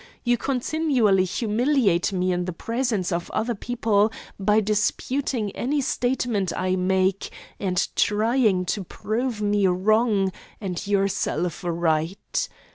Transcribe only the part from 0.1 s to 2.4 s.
'You continually humiliate me